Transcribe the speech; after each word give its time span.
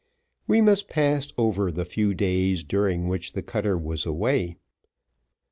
We 0.47 0.61
must 0.61 0.89
pass 0.89 1.27
over 1.37 1.71
the 1.71 1.85
few 1.85 2.15
days 2.15 2.63
during 2.63 3.07
which 3.07 3.33
the 3.33 3.43
cutter 3.43 3.77
was 3.77 4.03
away. 4.03 4.57